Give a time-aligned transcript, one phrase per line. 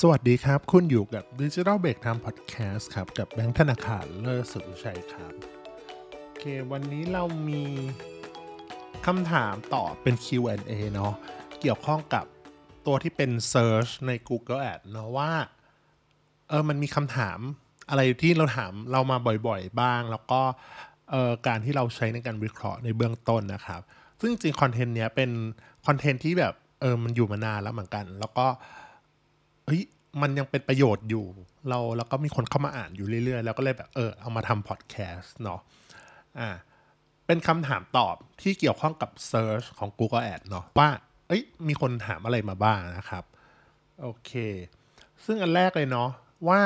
[0.00, 5.32] สวัสดีครับ คุณอยู่กับ Digital Break Time Podcast ครับ กับแบงค์ธนาคารเลิศสุดชัยครับ
[6.22, 7.62] โอเค วันนี้เรามี
[9.06, 11.14] คำถามตอบเป็น Q&A เนาะ
[11.60, 12.24] เกี่ยวข้องกับ
[12.86, 15.32] ตัวที่เป็น Search ใน Google Ad เนาะว่า
[16.48, 17.38] เออมันมีคำถาม
[17.88, 19.16] อะไรที่เราถามเรามา
[19.46, 20.40] บ่อยๆ บ้าง แล้วก็
[21.10, 23.80] เออการที่เราใช้ในการวิเคราะห์ในเบื้องต้นนะครับ
[24.20, 25.30] ซึ่งจริงคอนเทนต์เนี้ยเป็น
[25.86, 29.82] content ที่แบบเออมันอยู่มานานแล้วเหมือนกัน แล้วก็เฮ้ย
[30.20, 31.24] มันยังเป็นประโยชน์อยู่
[31.68, 35.60] เราแล้วก็มีคนเข้ามาอ่านอยู่เรื่อยๆ แล้วก็เลยแบบเออเอามาทำพอดแคสต์เนาะ
[36.38, 36.48] อ่า
[37.26, 40.90] เป็นคำถามตอบที่เกี่ยวข้องกับ Search ของ Google Ads เนาะว่า
[41.28, 43.24] เอ้ยมีคนถามอะไรมาบ้างนะครับ
[44.00, 44.32] โอเค
[45.24, 46.10] ซึ่งอันแรกเลยเนาะ
[46.48, 46.62] ว่า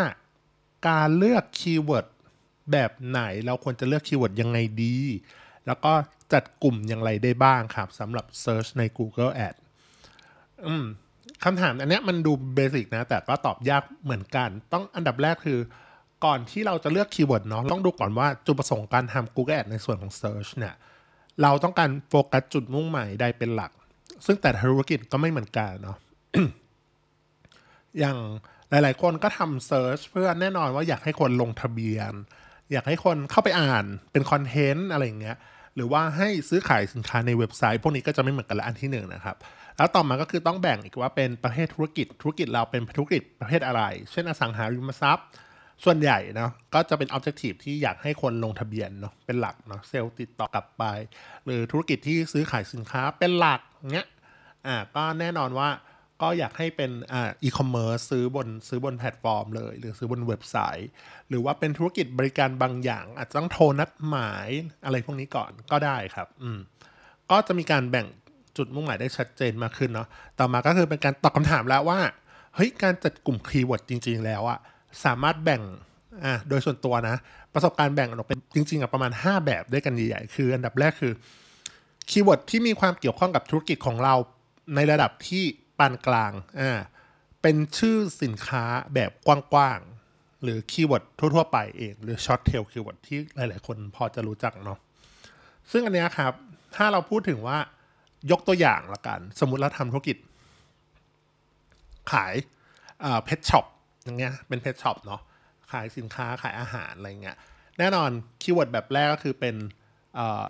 [0.89, 2.07] การเลือก keyword
[2.73, 4.97] แบบไหนเราควรจะเลือก keyword ยังไงดี
[5.67, 5.93] แล้วก็
[6.33, 9.55] จัดกลุ่มอย่างไรได้บ้างครับสำหรับ Search ใน Google Ad
[10.67, 10.87] อืม
[11.45, 15.59] คำถามอันเนี้ยมันดูเบสิกนะ แต่ก็ตอบยากเหมือนกัน ต้องอันดับแรกคือ
[16.25, 20.75] ก่อนที่เราจะเลือกคีย์เวิร์ดเนาะต้องดูก่อนว่าจุดประสงค์การทำ Google Ad ในส่วนของ Search เนี่ย
[21.43, 23.73] เราต้องการโฟกัสจุดมุ่งหมายใดเป็นหลัก
[24.27, 25.97] ซึ่งแต่ธุรกิจก็ไม่เหมือนกันเนาะ
[27.99, 28.17] อย่าง
[28.71, 32.13] หลาย ๆ คนก็ทำ search เพื่อแน่นอนว่าอยากให้คนลงทะเบียน
[32.73, 35.37] อยากให้คนเข้าไปอ่านเป็นคอนเทนต์อะไรอย่างเงี้ย
[35.77, 39.37] หรือว่าให้ซื้อขายสินค้าในเว็บไซต์ พวกนี้ก็จะไม่เหมือนกันละอันที่หนึ่งนะครับ
[39.77, 45.27] แล้วต่อมาก็คือต้องแบ่งอีกว่าเป็นประเภทธุรกิจ ธุรกิจเราเป็นธุรกิจประเภทอะไร เช่นอสังหาริมทรัพย์
[45.85, 50.85] ส่วนใหญ่เนาะก็จะเป็น objective ที่อยากให้คนลงทะเบียนเนาะเป็นหลักเนาะเซลล์ติดต่อกลับไป
[51.45, 53.61] หรือธุรกิจที่ซื้อขายสินค้าเป็นหลัก
[53.93, 54.09] เงี้ย
[54.67, 55.69] อ่าก็แน่นอนว่า
[56.23, 60.91] ก็อยากให้เป็นอ่าอีคอมเมิร์ซซื้อบนซื้อบนแพลตฟอร์มเลย หรือซื้อบนเว็บไซต์
[61.29, 64.49] หรือว่าเป็นธุรกิจบริการบางอย่าง อาจจะต้องโทรนัดหมาย
[64.85, 66.59] อะไรพวกนี้ก่อนก็ได้ครับ อืม
[67.31, 68.07] ก็จะมีการแบ่ง
[68.57, 70.09] จุดมุ่งหมายได้ชัดเจนมากขึ้นเนาะ
[70.39, 72.01] ต่อมาก็คือเป็นการตอบคำถามแล้วว่า
[72.55, 74.59] เฮ้ยการจัดกลุ่มคีย์เวิร์ดจริง ๆ แล้วอะ
[75.05, 75.63] สามารถแบ่ง
[76.25, 77.17] อ่าโดยส่วนตัวนะ
[77.55, 81.13] ประสบการณ์แบ่งออกเป็นจริงๆอะประมาณ 5 แบบด้วยกันใหญ่ๆคือ อันดับแรกคือ
[82.11, 84.15] คีย์เวิร์ดที่มีความเกี่ยวข้องกับธุรกิจของเรา
[84.75, 85.45] ในระดับที่
[85.81, 86.79] ปานกลางอ่า
[87.43, 88.65] เป็นชื่อสินค้า
[88.95, 94.79] แบบกว้างๆ หรือคีย์เวิร์ดทั่วๆ ไปเอง หรือ short tail keyword ที่หลายๆ คนพอจะรู้จักเนาะ
[95.71, 96.33] ซึ่งอันเนี้ยครับ
[96.77, 97.59] ถ้าเราพูดถึงว่า
[98.31, 100.17] ยกตัวอย่างละกัน สมมติเราทำธุรกิจ
[102.13, 102.35] ขาย
[103.25, 103.67] pet shop
[104.05, 105.21] อย่างเงี้ยเป็น pet shop เนาะ
[105.71, 107.37] ขายสินค้าขายอาหารอะไรเงี้ย
[107.79, 108.11] แน่นอน
[108.43, 109.57] คีย์เวิร์ดแบบแรกก็คือเป็น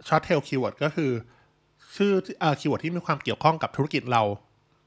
[0.08, 1.10] short tail keyword ก็คือ
[1.96, 2.12] ชื่อ
[2.60, 4.22] คีย์เวิร์ดที่มีความเกี่ยวข้องกับธุรกิจเรา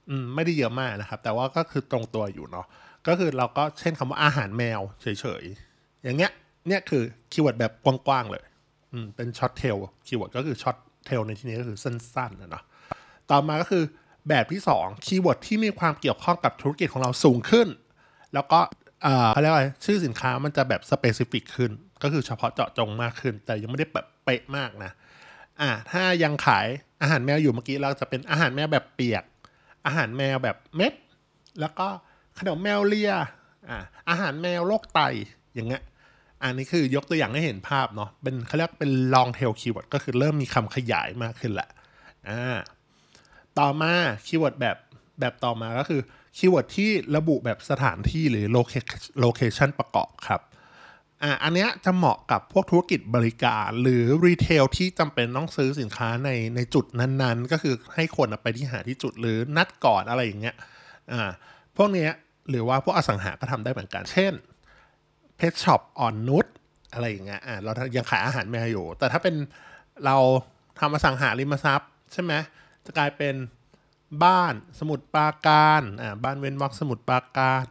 [0.10, 2.66] อืมไม่ได้เยอะมากนะครับ แต่ว่าก็คือตรงตัวอยู่เนาะ
[3.08, 6.32] ก็คือเราก็เช่นคำว่าอาหารแมวเฉยๆ อย่างเงี้ย
[6.68, 7.72] เนี่ยคือคีย์เวิร์ดแบบ
[8.08, 8.44] กว้างๆเลย
[8.94, 10.76] อืมเป็น short tail keyword ก็คือ short
[11.06, 12.64] tail ในที่นี้ก็คือสั้นๆนะเนาะ
[13.30, 13.84] ต่อมาก็คือ
[14.30, 17.68] แบบที่2คีย์เวิร์ดที่มีความเกี่ยวข้องกับธุรกิจของเราสูงขึ้น
[18.34, 18.60] แล้วก็
[19.34, 21.72] เขาเรียกว่าชื่อสินค้ามันจะแบบ specific ขึ้น
[22.04, 24.92] ก็คือเฉพาะเจาะจงมากขึ้น แต่ยังไม่ได้แบบเป๊ะมากนะ
[25.62, 26.68] อ่าถ้ายังขาย
[27.02, 29.24] อาหารแมวอยู่เมื่อกี้เราจะเป็นอาหารแมวแบบเปียก
[29.86, 30.94] อาหารแมวแบบเม็ด
[31.60, 31.88] แล้วก็
[32.40, 33.12] ขนมแมวเลีย
[33.70, 33.80] อ่า
[34.10, 35.00] อาหารแมวโรคไต
[35.56, 35.84] อย่างเงี้ย
[36.42, 41.70] อันนี้คือยกตัวอย่างให้เห็นภาพเนาะเป็นเขาเรียกเป็น long tail keyword ก็คือเริ่มมีคำขยายมากขึ้นแหละ
[42.30, 42.58] อ่า
[43.60, 43.94] ต่อมา
[44.26, 44.78] คีย์เวิร์ดแบบ
[45.20, 46.02] แบบต่อมาก็คือ
[46.38, 48.46] คีย์เวิร์ดที่ระบุแบบสถานที่หรือ
[49.26, 50.42] location ประกอบครับ
[51.24, 60.56] อ่าอันเนี้ยจะเหมาะกับพวกธุรกิจบริการ หรือ retail ที่จำเป็นต้องซื้อสินค้าในในจุดนั้นๆ ก็คือให้คนไปที่หาที่จุดหรือนัดก่อนอะไรอย่างเงี้ย
[61.12, 61.30] อ่า
[61.78, 62.12] พวกเนี้ย
[62.50, 64.34] หรือว่าพวกอสังหาก็ทำได้เหมือนกัน เช่น
[65.38, 66.46] pet shop อ่อนนุช
[66.94, 69.36] อะไรอย่างเงี้ยอ่าเรายังขายอาหารแมวอยู่ แต่ถ้าเป็น
[70.06, 70.18] เรา
[70.80, 72.34] ทำอสังหาริมทรัพย์ ใช่ไหม
[72.86, 73.36] จะกลายเป็น
[74.24, 77.64] บ้านสมุทรปราการอ่าบ้านเวนม็อกสมุทรปราการ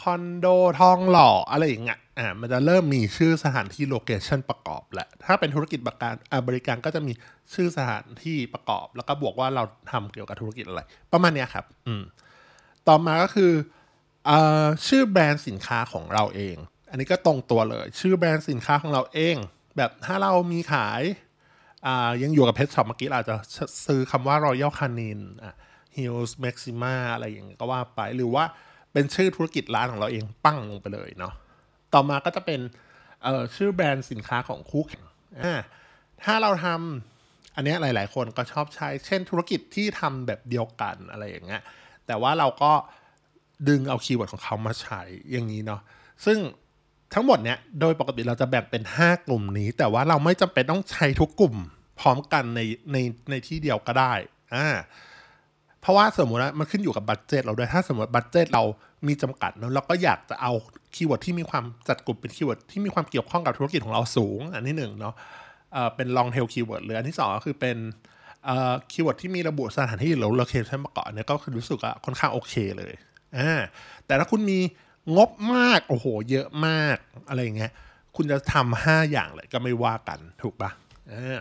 [0.00, 0.46] คอนโด
[0.80, 6.14] ทองหล่ออะไรอย่างเงี้ย อ่ามันจะเริ่มมีชื่อสถานที่ location ประกอบแหละ ถ้าเป็นธุรกิจบริการ
[6.48, 7.12] บริการก็จะมี
[7.54, 10.82] ชื่อสถานที่ประกอบ แล้วก็บวกว่าเราทำเกี่ยวกับธุรกิจอะไร
[11.12, 12.02] ประมาณเนี้ยครับ อืม
[12.88, 13.52] ต่อมาก็คือ
[14.28, 14.30] อ
[14.86, 16.56] ชื่อแบรนด์สินค้าของเราเอง
[16.90, 19.36] อันนี้ก็ตรงตัวเลย ชื่อแบรนด์สินค้าของเราเอง
[19.76, 21.02] แบบถ้าเรามีขาย
[21.86, 23.34] อ่ายังอยู่กับ pet shop เมื่อกี้เราจะ
[23.86, 25.54] ซื้อคำว่า Royal Canin อะ
[25.96, 28.44] Hills Maxima อะไรอย่างเงี้ยก็ว่าไป หรือว่า
[28.92, 31.34] เป็นชื่อธุรกิจร้านของเราเองปั้งลงไปเลยเนาะ
[31.94, 32.60] ต่อมาก็จะเป็น
[33.56, 35.04] ชื่อแบรนด์สินค้าของคู่แข่ง
[36.22, 41.62] ถ้าเราทำอันนี้หลาย ๆ คนก็ชอบใช้ เช่นธุรกิจที่ทำแบบเดียวกันอะไรอย่างเงี้ย
[42.06, 42.72] แต่ว่าเราก็
[43.68, 45.00] ดึงเอาคีย์เวิร์ดของเขามาใช้
[45.30, 45.80] อย่างนี้เนาะ
[46.24, 46.38] ซึ่ง
[47.14, 51.56] ทั้งหมดเนี้ยโดยปกติเราจะแบ่งเป็น 5 กลุ่มนี้ แต่ว่าเราไม่จำเป็นต้องใช้ทุกกลุ่ม
[52.00, 52.60] พร้อมกันใน
[52.92, 52.96] ใน
[53.30, 54.12] ในที่เดียวก็ได้
[54.54, 54.66] อ่า
[55.80, 58.62] เพราะว่าสมมติว่ามันขึ้นอยู่กับ budget เราด้วยถ้าสมมติ budget เรา
[59.06, 60.52] มีจำกัดเนาะเราก็อยากจะเอา
[60.94, 65.14] คีย์เวิร์ดที่มีความจัดกลุ่มเป็นคีย์เวิร์ดที่มีความเกี่ยวข้องกับธุรกิจของเราสูง อันที่หนึ่งเนาะ
[65.96, 67.76] เป็น long tail keyword หรืออันที่สองก็คือเป็น
[68.90, 72.94] คีย์เวิร์ดที่มีระบุสถานที่หรือ location มาก่อนเนี่ยก็คือรู้สึกว่าค่อนข้างโอเคเลย
[73.38, 73.60] อ่า
[74.06, 74.58] แต่ถ้าคุณมี
[75.16, 76.96] งบมากโอ้โห เยอะมาก
[77.28, 77.72] อะไรเงี้ย
[78.16, 80.70] คุณจะทำห้าอย่างเลยก็ไม่ว่ากันถูกปะ
[81.12, 81.40] อ่า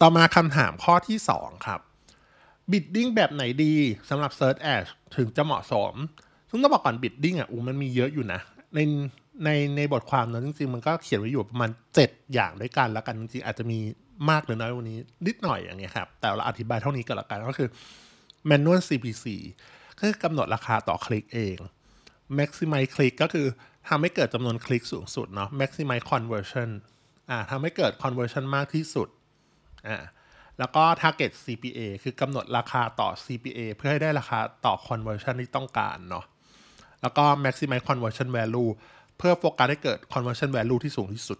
[0.00, 1.80] ต่อมาคำถามข้อที่สองครับ
[2.70, 3.74] bidding แบบไหนดี
[4.10, 4.84] สำหรับ search ad
[5.16, 5.94] ถึงจะเหมาะสม
[6.50, 8.40] ซึ่งต้องบอกก่อน bidding อะอูมันมีเยอะอยู่นะ
[8.74, 8.80] ใน
[9.44, 11.70] ในในบทความนั้นจริงๆ มันก็เขียนไว้อยู่ประมาณ
[12.02, 13.78] 7 อย่างด้วยกันแล้วกันจริงๆอาจจะมี
[14.30, 17.68] มากหรือน้อยวันนี้นิดหน่อยอย่างเงี้ยครับ แต่เราอธิบายเท่านี้ก็แล้วกันก็คือ
[18.50, 19.24] manual CPC
[19.98, 21.56] ก็คือกำหนดราคาต่อคลิกเอง
[22.38, 23.46] maximize click ก็คือ
[23.88, 26.70] ทำให้เกิดจำนวนคลิกสูงสุดเนาะ maximize conversion
[27.30, 29.08] อ่าทำให้เกิด conversion มากที่สุด
[29.88, 29.96] อ่า
[30.58, 36.24] แล้วก็ target CPA คือกำหนดราคาต่อ CPA เพื่อให้ได้ราคาต่อ conversion ที่ต้องการเนาะ
[37.02, 38.70] แล้วก็ maximize conversion value
[39.18, 41.38] เพื่อโฟกัสให้เกิด conversion value ที่สูงที่สุด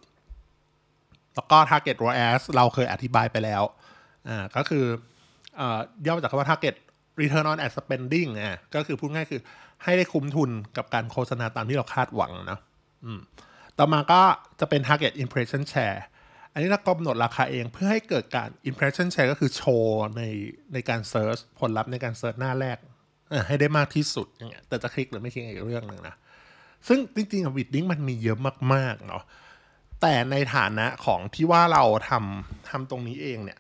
[1.35, 3.63] แล้วก็ target ROAS เราเคยอธิบายไปแล้ว
[4.29, 4.85] อ่าก็คือ
[5.57, 6.75] เอ่อย่อมาจากคำว่า target
[7.21, 9.41] return on ad spending อะก็คือพูดง่ายคือ
[9.85, 12.59] ให้ได้คุ้มทุนกับการโฆษณาตามที่เราคาดหวังนะ
[13.05, 13.21] อืม
[13.79, 14.21] ต่อมาก็
[14.61, 16.01] จะเป็น target impression share
[16.53, 20.23] อันนี้เรากำหนดราคาเองเพื่อให้เกิดการ impression share ก็คือโชว์ใน
[20.73, 22.79] ในการ search ผลลัพธ์ในการ search หน้าแรก
[23.47, 26.15] ให้ได้มากที่สุดอย่างเงี้ยแต่จะคลิกหรือไม่คลิกอีกเรื่องหนึ่งนะ
[26.89, 28.39] ซึ่งจริงๆวิดดิ้งมันมีเยอะ
[28.75, 29.23] มากๆเนาะ
[30.03, 33.59] แต่ในฐานะของที่ว่าเราทำทำตรงนี้เองเนี่ย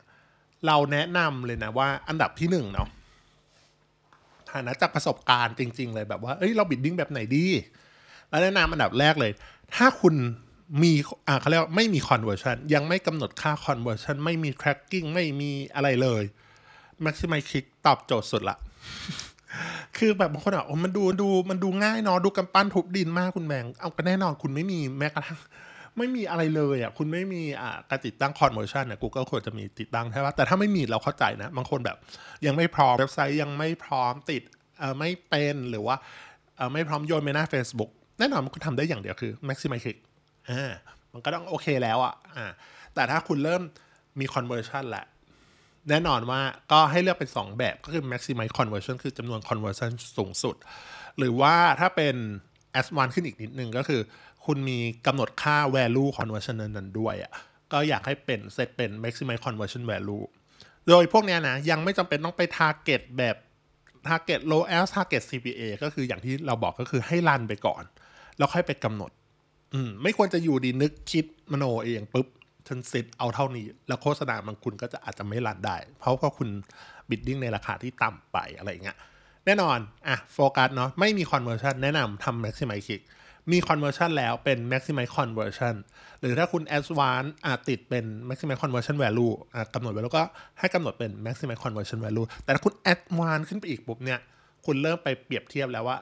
[0.66, 2.88] เราแนะนำเลยนะว่าอันดับที่หนึ่งเนาะ
[4.50, 7.46] ฐานะจากประสบการณ์จริง ๆ เลยแบบว่าเอ้ยเราบิดดิ้งแบบไหนดี
[8.28, 9.32] แล้วแนะนำอันดับแรกเลย
[9.74, 10.14] ถ้าคุณ
[10.82, 10.92] มี
[11.28, 16.22] อ่าเขาเรียกว่าไม่มี conversion ยังไม่กำหนดค่า conversion ไม่มี tracking ไม่มีอะไรเลย
[17.04, 18.56] maximize click ตอบโจทย์สุดละ
[19.98, 25.38] คือแบบบางคนอะมันดูดูมันดูง่ายเนาะดูกำปั้นทุบดินมากคุณแบงเอาก็แน่นอนคุณไม่มีแม้กระทั่ง
[25.96, 31.96] ไม่มีอะไรเลยอะคุณไม่มีอ่าการติดตั้ง conversion เนี่ย Google ควรจะมีติดตั้งใช่ปะแต่ถ้าไม่มีเราเข้าใจนะบางคนแบบ
[32.46, 34.42] ยังไม่พร้อมเว็บไซต์ยังไม่พร้อมติด
[34.78, 35.96] เอ่อไม่เป็นหรือว่า
[36.56, 39.98] เอ่อไม่พร้อมโยนไปหน้า Facebook แน่นอนมันก็ทำได้อย่างเดียวคือ maximize click
[40.50, 40.72] อ่า
[41.12, 42.46] มันก็ต้องโอเคแล้วอะอ่า
[42.94, 43.62] แต่ถ้าคุณเริ่ม
[44.20, 45.06] มี conversion แหละ
[45.88, 46.40] แน่นอนว่า
[46.72, 50.56] ก็ให้เลือกเป็น 2 แบบก็คือ maximize conversion คือจำนวน conversion สูงสุด
[51.18, 52.16] หรือว่าถ้าเป็น
[52.80, 54.00] as one ขึ้นอีกนิดนึงก็คือ
[54.46, 57.32] คุณมีกำหนดค่า value conversion นั้นๆด้วยอะ
[57.72, 60.24] ก็อยากให้เป็นเซตเป็น maximize conversion value
[60.88, 63.36] โดยพวกเนี้ยนะ ยังไม่จำเป็นต้องไป target แบบ
[64.08, 67.82] target low as target CPA ก็คืออย่างที่เราบอกก็คือให้รันไปก่อน
[68.38, 69.10] แล้วค่อยไปกำหนด
[69.74, 72.26] อืมไม่ควรจะอยู่ดีนึกคิดมโนเองปุ๊บ
[72.68, 76.48] ฉันเซตเอาเท่านี้ แล้วโฆษณามันคุณก็จะอาจจะไม่รันได้ เพราะว่าคุณ
[77.08, 78.96] บิดดิ้งในราคาที่ต่ำไปอะไรอย่างเงี้ย
[79.46, 79.78] แน่นอน
[80.08, 83.02] อะโฟกัสเนาะไม่มี conversion แนะนำทำ maximize click
[83.52, 85.74] มี conversion แล้วเป็น maximize conversion
[86.20, 90.22] หรือถ้าคุณ advance อะติดเป็น maximize conversion value อะกำหนดไว้แล้วก็
[90.58, 94.20] ให้กำหนดเป็น maximize conversion value แต่ถ้าคุณ advance ขึ้นไปอีกปุ๊บเนี่ย
[94.66, 95.98] คุณเริ่มไปเปรียบเทียบแล้วว่า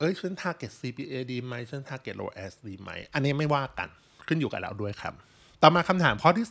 [0.00, 3.88] เอ้ยฉัน target CPA ดีไหมฉัน target low as ดีไหม อันนี้ไม่ว่ากัน
[4.26, 5.14] ขึ้นอยู่กับเราด้วยครับ
[5.62, 6.46] ต่อมาคำถามข้อที่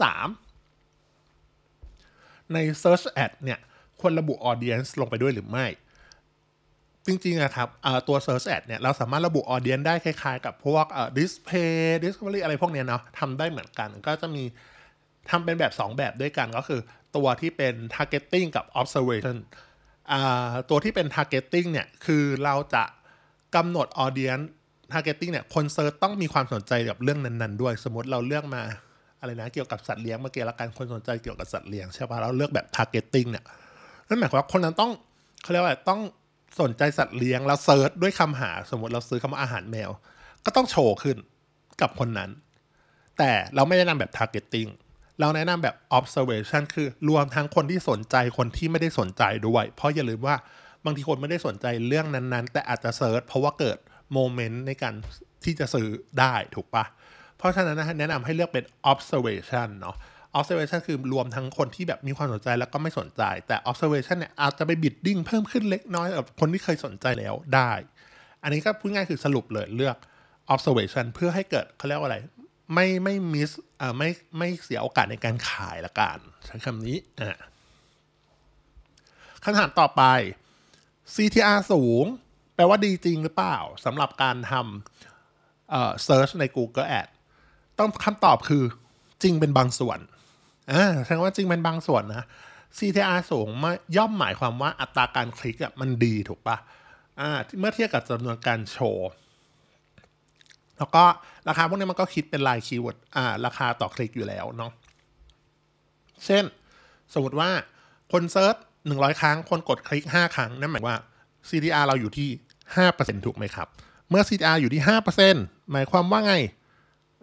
[1.24, 3.60] 3 ใน search ad เนี่ย
[4.00, 5.66] ควรระบุ audience ลงไปด้วยหรือไม่
[7.06, 7.68] จริงๆนะครับ
[8.08, 10.86] ตัว search ad เนี่ยเราสามารถระบุ audience ได้คล้ายๆ กับพวก
[11.20, 14.44] display discovery อะไรพวกเนี้ยเนาะทำได้เหมือนกันก็จะมี
[15.30, 16.82] ทำเป็นแบบ 2 แบบด้วยกันก็คือ
[17.16, 19.38] ตัวที่เป็น targeting กับ observation
[20.70, 22.84] ตัวที่เป็น targeting เนี่ยคือเราจะ
[23.56, 24.46] กำหนด audience
[24.92, 28.62] targeting เนี่ยคน search ต้องมีความสนใจกับเรื่องนั้นๆด้วย สมมติเราเลือกมา
[29.20, 33.46] อะไรนะเกี่ยวกับสัตว์เลี้ยงเมื่อกี้ละกันคนสนใจเกี่ยวกับสัตว์เลี้ยงใช่ปะเราเลือกแบบ targeting เนี่ย
[34.08, 34.92] นั่นหมายความว่าคนนั้นต้อง
[35.42, 36.02] เขาเรียกว่าต้อง
[36.62, 39.90] สนใจสัตว์เลี้ยงแล้ว search ด้วยคำหาสมมติเราซื้อคำว่าอาหารแมว
[40.46, 41.18] ก็ต้องโชว์ขึ้น
[41.82, 42.30] กับคนนั้น
[43.18, 44.70] แต่เราไม่แนะนำแบบ targeting
[45.20, 50.36] เราแนะนำแบบ observation คือรวมทั้งคนที่สนใจคนที่ไม่ได้สนใจด้วย เพราะอย่าลืมว่า
[50.86, 53.78] บางทีคนไม่ได้สนใจเรื่องนั้นๆ แต่อาจจะ search เพราะว่าเกิด
[54.14, 54.94] moment ในการ
[55.44, 55.88] ที่จะซื้อ
[56.20, 56.86] ได้ถูกปะ
[57.38, 59.96] เพราะฉะนั้นนะแนะนำให้เลือกเป็น observation เนาะ
[60.40, 67.72] observation คือรวมทั้งคนที่แบบมีความสนใจแล้วก็ไม่สนใจ แต่ observation เนี่ยอาจจะไป bidding เพิ่มขึ้นเล็กน้อยกับคนที่เคยสนใจแล้วได้
[68.44, 69.98] อันนี้ก็พูดง่ายคือสรุปเลยเลือก
[70.54, 72.18] observation เพื่อให้เกิดเขาเรียกว่าอะไร
[72.74, 73.52] ไม่ไม่ miss
[73.82, 77.38] อ่าไม่ไม่เสียโอกาสในการขายละกันใช้คำนี้อ่า
[79.44, 80.04] คำถามต่อไป
[81.16, 82.06] CTR สูง
[82.56, 87.08] แปลว่าดีจริงหรือเปล่าสำหรับการทำเอ่อ search ใน Google Ad
[87.80, 88.64] ต้องคำตอบคือ
[89.24, 90.00] จริงเป็นบางส่วน
[90.72, 92.26] อ่าแสดงว่าจริงเป็นบางส่วนนะ
[92.78, 96.58] CTR สูงมาย่อมหมายความว่าอัตราการคลิกอะมันดีถูกปะ
[97.20, 99.10] อ่าเมื่อเทียบกับจำนวนการโชว์
[100.78, 101.04] แล้วก็
[101.50, 104.72] ราคาพวกนี้มันก็คิดเป็นราย keyword อ่าราคาต่อคลิกอยู่แล้วเนาะ
[106.26, 106.44] เช่น
[107.14, 107.50] สมมติว่า
[108.12, 108.56] คน search
[108.88, 110.98] หนึ่งร้อยครั้งคนกดคลิกห้าครั้ง นั่นหมายว่า
[111.50, 112.30] CTR เราอยู่ที่
[112.76, 113.68] ห้าเปอร์เซ็นต์ถูกไหมครับ
[114.10, 115.36] เมื่อ CTR อยู่ที่ห้าเปอร์เซ็น
[115.72, 116.34] หมายความว่าไง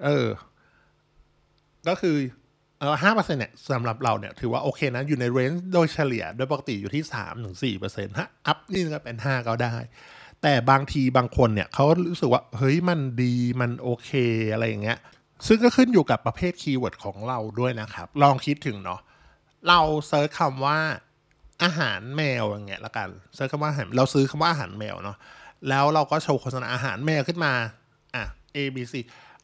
[0.04, 0.26] เออ
[1.88, 2.16] ก็คือ
[2.78, 9.74] เออห้าเปอร์เซ็นเนี่ยสำหรับเราเนี่ย ถือว่าโอเคนะ อยู่ใน range โดยเฉลี่ย โดยปกติอยู่ที่สามถึงสี่เปอร์เซ็นต์ฮะอัพนี่ก็เป็นห้าก็ได้
[10.42, 14.10] แต่บางทีบางคนเนี่ยเขารู้สึกว่า เฮ้ยมันดีมันโอเค
[14.52, 14.98] อะไรอย่างเงี้ย
[15.46, 19.00] ซึ่งก็ขึ้นอยู่กับประเภท keyword ของเราด้วยนะครับ ลองคิดถึงเนาะ
[19.68, 20.78] เรา search คำว่า
[21.64, 25.16] อาหารแมวอย่างเงี้ยละกัน search คำว่าอาหารเรา search คำว่าอาหารแมวเนาะ
[25.68, 27.52] แล้วเราก็โชว์โฆษณาอาหารแมวขึ้นมา
[28.14, 28.24] อะ
[28.56, 28.94] A B C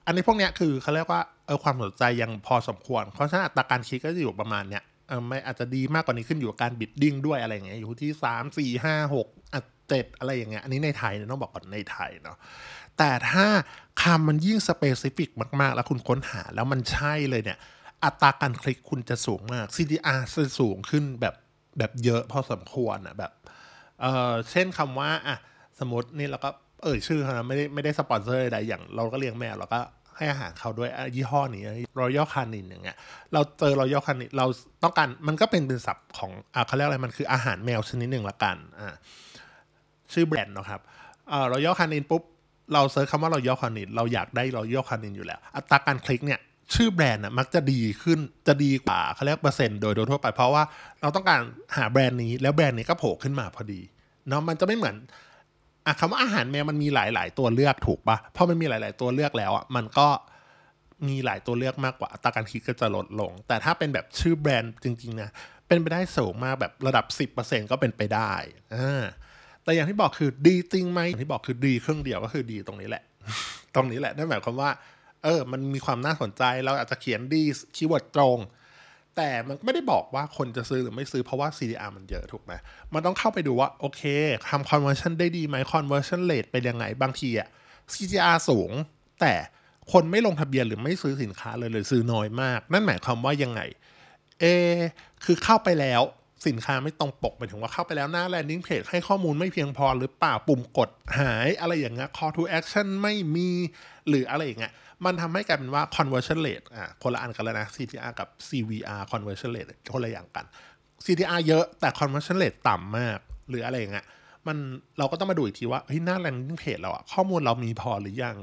[0.06, 12.36] อันนี้พวกเนี้ยคือเขาเรียกว่าเออความสนใจยังพอสมควร เพราะฉะนั้นอัตราการคลิกก็จะอยู่ประมาณเนี้ยเออไม่อาจจะดีมากกว่านี้ขึ้นอยู่กับการ bidding ด้วยอะไรอย่างเงี้ยอยู่ที่สามสี่ห้าหกอะเจ็ดอะไรอย่างเงี้ยอันนี้ในไทยเนี่ยต้องบอกก่อนในไทยเนาะ
[12.98, 13.46] แต่ถ้า
[14.02, 15.30] คำมันยิ่ง specific
[15.60, 17.58] มากๆ แล้วคุณค้นหาแล้วมันใช่เลยเนี่ย
[18.04, 21.34] อัตราการคลิกคุณจะสูงมาก CTR จะสูงขึ้นแบบ
[21.78, 23.32] แบบเยอะพอสมควรอะแบบ
[24.00, 25.36] เออเช่นคำว่าอะ
[25.78, 26.50] สมมตินี่เราก็
[26.82, 29.80] เอ่ยชื่อเขานะไม่ได้ไม่ได้สปอนเซอร์ใดอย่างเราก็เลี้ยงแมวเราก็
[30.16, 31.62] ให้อาหารเขาด้วยยี่ห้อนี้
[32.00, 32.96] รอยัลคานินอย่างเงี้ย
[33.32, 34.46] เราเจอรอยัลคานินเรา
[34.82, 38.94] ต้องการมันก็เป็นเป็นศัพท์ของอะเขาเรียกอะไรมันคืออาหารแมวชนิดหนึ่งละกันอ่า
[40.12, 40.80] ชื่อแบรนด์นะครับ
[41.28, 42.22] เอ่อรอยัลคานินปุ๊บ
[42.72, 46.40] เรา search คำว่ารอยัลคานินเราอยากได้รอยัลคานินอยู่แล้ว อัตราการคลิกเนี่ย
[46.74, 50.62] ชื่อแบรนด์นะมักจะดีขึ้นจะดีกว่าเขาเรียกเปอร์เซ็นต์โดยโดยทั่วไป เพราะว่า
[51.00, 51.40] เราต้องการ
[51.76, 53.80] หาแบรนด์นี้แล้วแบรนด์นี้ก็โผล่ขึ้นมาพอดี
[54.28, 54.96] เนาะมันจะไม่เหมือน
[55.86, 60.08] อะคำว่าอาหารแมวมันมีหลาย ๆ ตัวเลือกถูกปะพอมันมีหลาย ๆ ตัวเลือกแล้วอะมันก็
[61.08, 65.30] มีหลายตัวเลือกมากกว่าอัตราการคลิกก็จะลดลง แต่ถ้าเป็นแบบชื่อแบรนด์จริง ๆ นะ
[65.68, 67.04] เป็นไปได้สูงมากแบบระดับ
[67.38, 68.32] 10%ก็เป็นไปได้
[68.74, 69.02] อ่า
[69.64, 73.02] แต่อย่างที่บอกคือดีจริงไหมอย่างที่บอกคือดีเครื่องเดียวก็คือดีตรงนี้แหละ
[73.74, 74.70] ตรงนี้แหละนั่นหมายความว่า
[75.24, 77.42] เออ มันมีความน่าสนใจเราอาจจะเขียนดี
[77.76, 78.38] คีย์เวิร์ดตรง
[79.16, 82.52] แต่มันไม่ได้บอกว่าคนจะซื้อหรือไม่ซื้อเพราะว่า CDR มันเยอะถูกไหม
[82.94, 84.02] มันต้องเข้าไปดูว่า โอเค
[84.48, 87.48] ทำ conversion ได้ดีไหม conversion rate เป็นยังไงบางทีอะ
[87.92, 88.70] CDR สูง
[89.20, 89.34] แต่
[89.92, 93.60] คนไม่ลงทะเบียนหรือไม่ซื้อสินค้าเลยหรือซื้อน้อยมาก นั่นหมายความว่ายังไง
[94.40, 94.44] เอ
[95.24, 96.02] คือเข้าไปแล้ว
[96.46, 103.50] สินค้าไม่ตรงปกหมายถึงว่าเข้าไปแล้วหน้า landing page ให้ข้อมูลไม่เพียงพอหรือเปล่าปุ่มกดหายอะไรอย่างเงี้ย call to action ไม่มี
[104.08, 104.72] หรืออะไรอย่างเงี้ย
[105.04, 110.46] มันทำให้กลายเป็นว่า conversion rate อะคนละอันกันแล้วนะ CTR กับ CVR conversion rate คนละอย่างกัน
[111.04, 113.18] CTR เยอะแต่ conversion rate ต่ำมาก
[113.48, 114.06] หรืออะไรอย่างเงี้ย
[114.46, 114.56] มัน
[114.98, 118.36] เราก็ต้องมาดูอีกทีว่าเฮ้ยหน้า landing page เราอะข้อมูลเรามีพอหรือยัง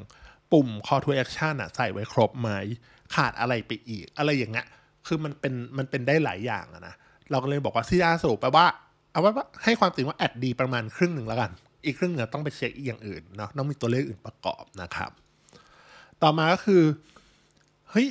[0.52, 2.50] ปุ่ม call to action อะใส่ไว้ครบไหม
[3.16, 4.68] ขาดอะไรไปอีก อะไรอย่างเงี้ย
[5.08, 6.96] คือมันเป็นมันเป็นได้หลายอย่างอะนะ
[7.32, 8.66] เราก็เลยบอกว่า CTR สูงแปลว่า
[9.12, 11.52] เอาว่าให้ความจริงว่าแอดดีประมาณครึ่งหนึ่งแล้วกัน
[11.86, 15.12] อีกครึ่งหนึ่งต้องไปเช็คอีกอย่างอื่นเนาะต้องมีตัวเลขอื่นประกอบนะครับ
[16.24, 16.84] ต่อมาก็คือ
[17.90, 18.08] เฮ้ย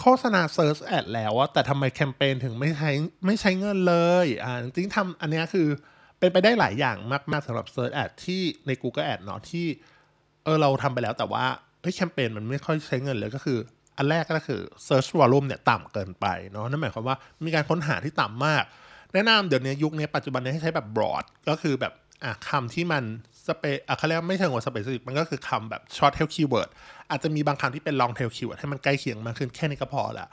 [0.00, 2.90] โฆษณา Search Ad แล้วอะแต่ทำไมแคมเปญถึงไม่ใช้
[3.26, 5.68] ไม่ใช้เงินเลย อ่า จริงๆทำอันเนี้ยคือ
[6.18, 6.96] เป็นไปได้หลายอย่าง
[7.32, 9.66] มาก ๆสำหรับ Search Ad ที่ใน Google Ad เนาะที่
[10.44, 11.44] เออ เราทำไปแล้วแต่ว่า
[11.82, 13.58] เฮ้ยแคมเปญมันไม่ค่อยใช้เงินเลยก็คือ
[13.96, 18.64] อันแรกก็คือ search volume เนี่ยต่ำเกินไปเนาะนั่นหมายความว่ามีการค้นหาที่ต่ำมาก
[19.14, 23.04] แนะนำเดี๋ยวนี้ยุคนี้ปัจจุบันนี้ให้ใช้แบบ broad ก็คือแบบ อะคำที่มัน
[23.46, 26.68] สเปอะเขาเรียกไม่เชิงว่า specific มันก็คือคำแบบ short tail keyword
[27.10, 30.26] อาจจะมีบางคำที่เป็น long tail keyword ให้มันใกล้เคียงมากขึ้นแค่นี้ก็พอละ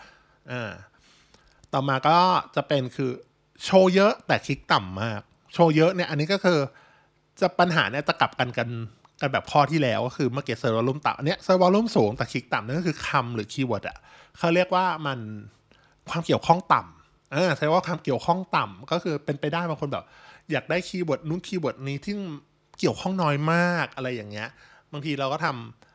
[0.52, 0.72] อ่า
[1.74, 2.18] ต่อมาก็
[2.56, 3.12] จะเป็นคือ
[3.64, 5.22] โชว์เยอะแต่คลิกต่ำมาก
[5.54, 6.60] โชว์เยอะเนี่ยอันนี้ก็คือ
[7.42, 8.70] จะปัญหาเนี่ยจะกลับกันกัน
[9.22, 13.98] กันแบบข้อที่แล้วก็คือเมื่อกี้ search volume ต่ำอันเนี้ย search volume สูงแต่คลิกต่ำนั่นก็คือคำหรือ keyword อะ
[14.38, 15.20] เขาเรียกว่ามัน
[16.10, 17.00] ความเกี่ยวข้องต่ำ
[17.34, 20.06] อ่าใช่ว่าความเกี่ยวข้องต่ำก็คือเป็นไปได้บางคนแบบ
[20.52, 22.16] อยากได้ keyword นู้น keyword นี้ที่
[22.80, 24.50] เกี่ยวข้องน้อยมากอะไรอย่างเงี้ย
[24.92, 25.48] บางทีเราก็ท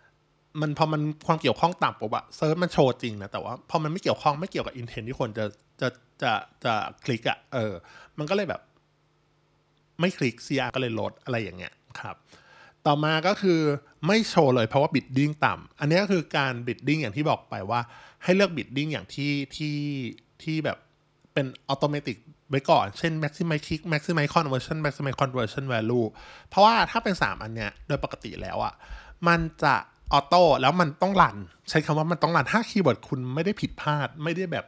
[0.06, 5.44] ำมันพอมันความเกี่ยวข้องต่ำปุ๊บอะ search มันโชว์จริงนะแต่ว่าพอมันไม่เกี่ยวข้องไม่เกี่ยวกับ intent ที่คนจะ
[5.80, 5.88] จะ
[6.22, 6.32] จะ
[6.64, 6.74] จะ
[7.04, 7.72] คลิกอะเออ
[8.18, 8.62] มันก็เลยแบบ
[10.00, 12.16] ไม่คลิก CTR ก็เลยลดอะไรอย่างเงี้ยครับ
[12.86, 13.60] ต่อมาก็คือ
[14.06, 17.80] ไม่โชว์เลยเพราะว่า bidding ต่ำอันนี้ก็คือการ bidding อย่างที่บอกไปว่า
[18.24, 19.76] ให้เลือก bidding อย่างที่ที่
[20.42, 20.78] ที่แบบ
[21.36, 22.14] เป็นอัตโนมัติ
[22.50, 26.06] ไว้ก่อน เช่น maximize click maximize conversion maximize conversion value
[26.48, 28.74] เพราะว่าถ้าเป็น 3 อันเนี้ยโดยปกติแล้วอะ
[29.28, 29.74] มันจะ
[30.12, 31.36] auto แล้วมันต้อง run
[31.70, 34.64] ใช้คำว่ามันต้อง run ถ้า keyword คุณไม่ได้ผิดพลาด ไม่ได้แบบ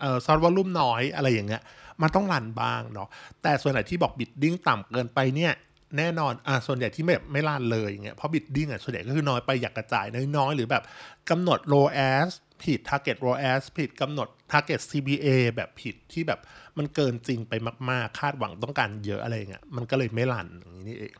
[0.00, 1.62] เอ่อ search volume น้อยอะไรอย่างเงี้ย
[2.02, 3.08] มันต้อง run บ้างเนาะ
[3.42, 5.52] แต่ส่วนไหนที่บอก bidding ต่ำเกินไปเนี่ย
[5.98, 10.06] แน่นอน อะส่วนใหญ่ที่แบบไม่ run เลยอย่างเงี้ย เพราะ bidding อะ ส่วนใหญ่ก็คือน้อยไปอยากกระจาย
[10.36, 10.82] น้อยๆ หรือแบบ
[11.30, 12.28] กำหนด ROAS
[12.64, 16.40] ผิด target ROAS ผิดกำหนด target CPA แบบผิดที่แบบ
[16.78, 17.52] มันเกินจริงไป
[17.90, 21.12] มาก ๆ คาดหวังต้องการเยอะอะไรเงี้ยมันก็เลยไม่ run อย่างนี้นี่เอง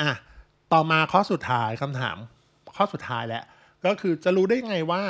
[0.00, 0.10] อะ
[0.72, 2.16] ต่อมาข้อสุดท้ายคำถาม
[2.76, 3.44] ข้อสุดท้ายแหล้ว
[3.84, 5.02] ก็คือจะรู้ได้ไงว่า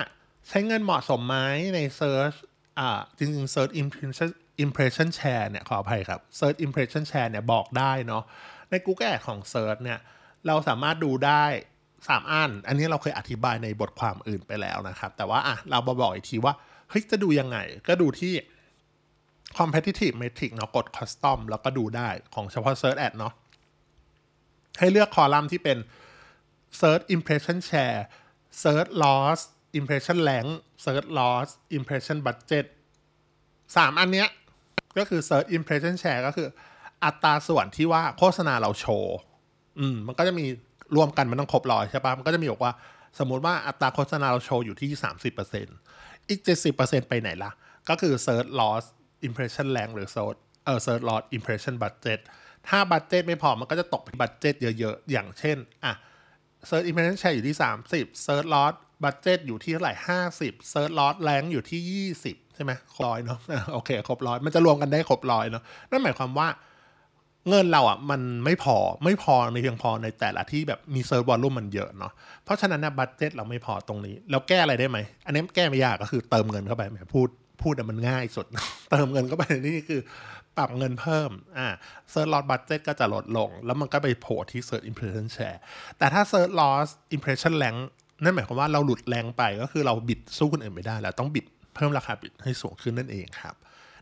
[0.48, 1.36] ใช้เงินเหมาะสมไหม
[1.74, 2.36] ใน Search
[2.78, 4.30] อ่าจริงๆ Search Impression
[4.64, 8.22] Impression Share เนี่ยขออภัยครับ Search Impression Share เนี่ยบอกได้เนาะ
[8.70, 9.98] ใน Google Ads ของ Search เนี่ย
[10.46, 11.44] เราสามารถดูได้
[12.06, 16.54] 3อัน อันนี้เราเคยอธิบายในบทความอื่นไปแล้วนะครับ แต่ว่าอะเรามาบอกอีกทีว่า
[16.90, 17.58] เฮ้ยจะดูยังไง
[17.88, 18.34] ก็ดูที่
[19.58, 23.32] competitive metric เนาะกด custom แล้วก็ดูได้ของเฉพาะ search ad เนาะ
[24.78, 25.78] ให้เลือกคอลัมน์ที่เป็น
[26.80, 28.00] search impression share
[28.62, 29.38] search loss
[29.78, 30.48] impression rank
[30.84, 32.66] search loss impression budget
[33.76, 34.28] สามอันเนี้ย
[34.98, 36.48] ก็คือ search impression share ก็คือ
[37.04, 39.16] อัตราส่วนที่ว่าโฆษณาเราโชว์
[39.78, 40.46] อืม มันก็จะมี
[40.96, 42.72] รวมกันมันต้องครบร้อยใช่ปะมันก็จะมีบอกว่า
[43.18, 44.90] สมมุติว่าอัตราโฆษณาเราโชว์อยู่ที่
[45.60, 46.40] 30%อีก
[46.74, 47.50] 70%ไปไหนล่ะ
[47.88, 48.84] ก็คือ search loss
[49.28, 52.20] impression rank หรือ search เออ search loss impression budget
[52.68, 55.94] ถ้า budget ไม่พอมันก็จะตกเป็น budget เยอะๆ อย่างเช่น อะ
[56.68, 57.56] search impression share อยู่ที่
[57.90, 58.74] 30 search loss
[59.04, 59.94] budget อยู่ที่เท่าไหร่
[60.32, 63.38] 50 search loss rank อยู่ที่ 20 ใช่ไหมครบร้อยเนาะ
[63.74, 66.48] โอเค ครบร้อย มันจะรวมกันได้ครบร้อยเนาะนั่นหมายความว่า
[67.48, 72.12] เงินเราอะมันไม่พอไม่พอไม่เพียงพอในแต่ละที่แบบมี search volume มันเยอะเนาะ
[72.44, 77.28] เพราะฉะนั้นนะ budget เราไม่พอตรงนี้แล้วแก้อะไรได้ไหม อันนี้แก้ไม่ยากก็คือเติมเงินเข้าไปแหมพูด
[77.62, 78.46] พูดมันง่ายสุด
[78.90, 80.00] เติมเงินเข้าไปนี่คือ
[80.56, 81.68] ปรับเงินเพิ่มอ่า
[82.10, 85.60] search loss budget ก็จะลดลง แล้วมันก็ไปโผล่ที่ search impression share
[85.98, 87.74] แต่ถ้า search loss impression rank
[88.22, 93.54] นั่นหมายความว่าเราหลุด rank ไปก็คือเรา bid สู้คนอื่นไม่ได้แล้วต้อง bid เพิ่มราคา bid ให้สูงขึ้นนั่นเองครับ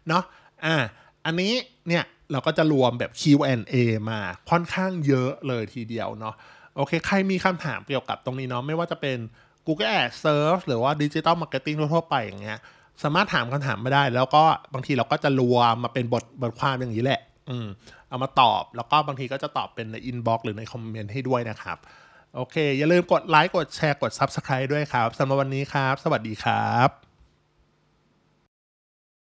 [0.09, 0.23] เนาะ
[0.65, 0.77] อ่า
[1.27, 1.53] อันนี้
[1.89, 3.75] เนี่ยเราก็จะรวมแบบ Q&A
[4.11, 6.35] มาค่อนข้างเยอะเลยทีเดียวเนาะ
[6.77, 9.19] โอเค ใครมีคำถามเกี่ยวกับตรงนี้เนาะไม่ว่าจะเป็น
[9.67, 12.59] Google Ads Search หรือว่า Digital Marketing ทั่วๆไปอย่างเงี้ย
[13.03, 14.43] สามารถถามคำถามมาได้ แล้วก็
[14.75, 17.67] บางทีเราก็จะรวมมาเป็นบทบทความอย่างนี้แหละ อืม
[18.09, 21.79] เอามาตอบแล้วก็บางทีก็จะตอบเป็นใน inbox หรือในคอมเมนต์ให้ด้วยนะครับ
[22.35, 27.12] โอเค อย่าลืมกดไลค์กดแชร์กด Subscribe ด้วยครับสำหรับวันนี้ครับ สวัสดีครับ